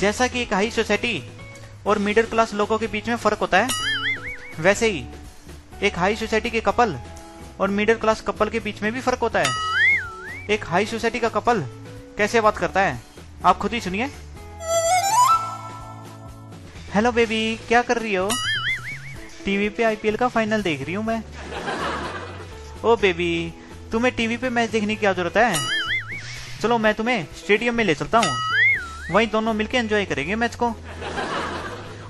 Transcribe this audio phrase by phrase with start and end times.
[0.00, 1.22] जैसा कि एक हाई सोसाइटी
[1.86, 3.68] और मिडिल क्लास लोगों के बीच में फ़र्क होता है,
[4.60, 5.04] वैसे ही
[5.82, 6.94] एक हाई सोसाइटी के कपल
[7.60, 11.28] और मिडिल क्लास कपल के बीच में भी फ़र्क होता है। एक हाई सोसाइटी का
[11.28, 11.60] कपल
[12.18, 13.00] कैसे बात करता है?
[13.44, 14.10] आप खुद ही सुनिए।
[16.94, 18.28] हेलो बेबी क्या कर रही हो?
[19.44, 21.22] टीवी पे आईपीएल का फाइनल देख रही हूँ मैं।
[22.84, 23.54] ओ बेबी
[23.92, 25.54] तुम्हें टीवी पे मैच देखने की क्या ज़रूरत है?
[26.62, 28.55] चलो, मैं तुम्हें स्टेडियम में ले चलता हूँ।
[29.10, 30.74] वहीं दोनों मिलकर एंजॉय करेंगे मैच को।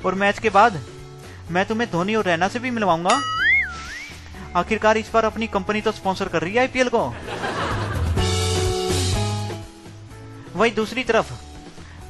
[0.04, 0.80] और मैच के बाद
[1.50, 3.20] मैं तुम्हें धोनी और रैना से भी मिलवाऊँगा।
[4.56, 7.02] आखिरकार इस बार अपनी कंपनी तो स्पॉन्सर कर रही है आईपीएल को।
[10.56, 11.32] वही दूसरी तरफ़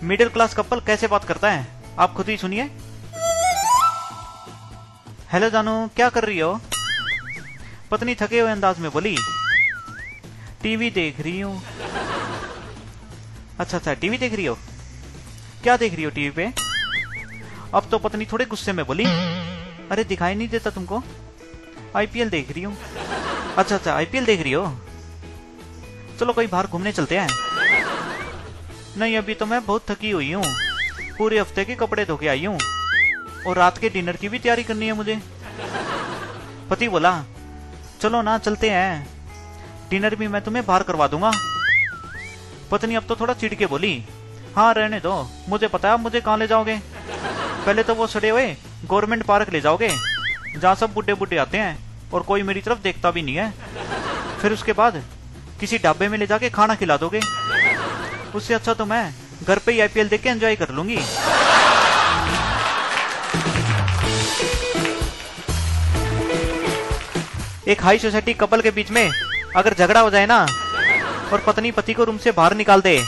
[0.04, 1.66] मिडिल क्लास कपल कैसे बात करता है?
[1.98, 2.70] आप खुद ही सुनिए।
[5.32, 6.60] हेलो जानू, क्या कर रही हो?
[7.90, 9.16] पत्नी थके हुए अंदाज में बोली,
[10.62, 11.62] टीवी देख रही हूँ।
[13.60, 14.58] अच्छा अच्छा टीवी देख रही हो?
[15.62, 16.52] क्या देख रही हो टीवी पे?
[17.74, 19.04] अब तो पत्नी थोड़े गुस्से में बोली,
[19.90, 21.02] अरे, दिखाई नहीं देता तुमको?
[21.96, 22.78] आईपीएल देख रही हूँ।
[23.58, 24.80] अच्छा अच्छा आईपीएल देख रही हो?
[26.20, 27.28] चलो कोई बाहर घूमने चलते हैं।
[28.98, 30.44] नहीं, अभी तो मैं बहुत थकी हुई हूँ।
[31.18, 32.60] पूरे हफ़्ते के कपड़े धो के आई हूँ।
[33.46, 35.22] और रात के डिनर की भी तैयारी करनी है मुझे।
[36.70, 37.24] पति बोला,
[38.00, 39.08] चलो ना, चलते हैं।
[39.90, 41.32] डिनर भी मैं तुम्हें बाहर करवा दूँगा।
[42.70, 44.04] पत्नी अब तो थोड़ा चिढ़ के बोली
[44.56, 45.14] हाँ रहने दो।
[45.48, 46.76] मुझे पता है आप मुझे कहाँ ले जाओगे?
[47.66, 48.44] पहले तो वो सड़े हुए
[48.84, 49.88] गवर्नमेंट पार्क ले जाओगे,
[50.56, 53.50] जहाँ सब बुढ़े बुढ़े आते हैं और कोई मेरी तरफ़ देखता भी नहीं है।
[54.40, 55.02] फिर उसके बाद
[55.60, 57.20] किसी ढाबे में ले जाके खाना खिला दोगे।
[58.34, 60.98] उससे अच्छा तो मैं घर पे ही आईपीएल देख के एंजॉय कर लूँगी।
[67.70, 69.10] एक हाई सोसाइटी कपल के बीच में
[69.56, 70.40] अगर झगड़ा हो जाए ना,
[71.32, 72.98] और पत्नी पति को रूम से बाहर निकाल दे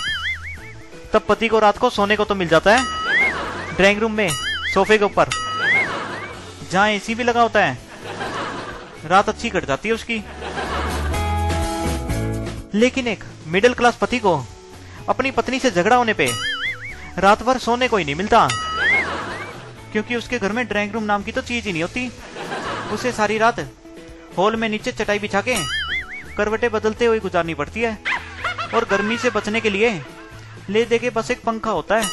[1.13, 2.85] तब पति को रात को सोने को तो मिल जाता है।
[3.77, 4.29] ड्राइंग रूम में,
[4.75, 5.29] सोफे के ऊपर।
[6.71, 7.79] जहाँ एसी भी लगा होता है।
[9.07, 10.25] रात अच्छी कट जाती है उसकी।
[12.75, 14.45] लेकिन एक मिडिल क्लास पति को
[15.09, 16.31] अपनी पत्नी से झगड़ा होने पे
[17.19, 18.49] रात भर सोने को ही नहीं मिलता।
[19.93, 22.13] क्योंकि उसके घर में ड्राइंग रूम नाम की तो चीज़ ही नहीं होती।
[22.93, 23.61] उसे सारी रात
[24.39, 25.57] हॉल में नीचे चटाई बिछा के
[26.37, 27.99] करवटे बदलते हुए गुजारनी पड़ती है।
[28.75, 30.03] और गर्मी से बचने के लिए
[30.71, 32.11] ले दे के बस एक पंखा होता है।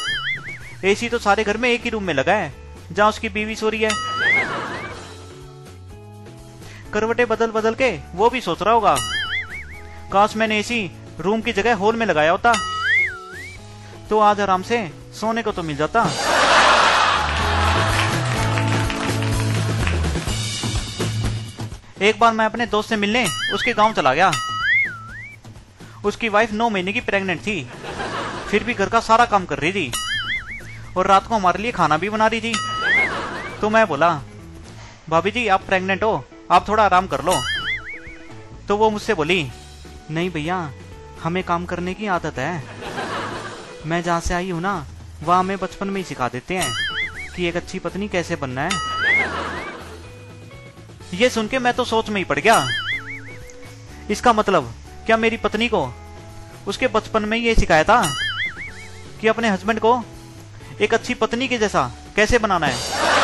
[0.84, 2.52] एसी तो सारे घर में एक ही रूम में लगा है,
[2.92, 3.90] जहाँ उसकी बीवी सो रही है।
[6.92, 8.96] करवटे बदल बदल के, वो भी सोच रहा होगा।
[10.12, 12.52] काश मैंने एसी रूम की जगह हॉल में लगाया होता।
[14.10, 14.78] तो आज आराम से
[15.20, 16.08] सोने को तो मिल जाता।
[22.02, 23.24] एक बार मैं अपने दोस्त से मिलने
[23.54, 24.30] उसके गाँव चला गया।
[26.04, 27.60] उसकी वाइफ नौ महीने की प्रेग्नेंट थी।
[28.50, 29.92] फिर भी घर का सारा काम कर रही थी।
[30.96, 32.54] और रात को हमारे लिए खाना भी बना रही थी।
[33.60, 34.22] तो मैं बोला,
[35.08, 37.34] भाभी जी, आप प्रेग्नेंट हो, आप थोड़ा आराम कर लो।
[38.68, 39.50] तो वो मुझसे बोली,
[40.10, 40.72] नहीं भैया,
[41.22, 42.62] हमें काम करने की आदत है।
[43.86, 44.86] मैं जहाँ से आई हूँ ना,
[45.22, 46.72] वह हमें बचपन में ही सिखा देते हैं
[47.36, 48.70] कि एक अच्छी पत्नी कैसे बनना है।
[51.14, 52.68] ये सुन के मैं तो सोच में ही पड़ गया।
[54.10, 54.74] इसका मतलब
[55.06, 55.94] क्या मेरी पत्नी को
[56.68, 58.25] उसके बचपन में ये सिखाया था?
[59.26, 59.92] कि अपने हस्बैंड को
[60.80, 61.82] एक अच्छी पत्नी के जैसा
[62.16, 63.15] कैसे बनाना है?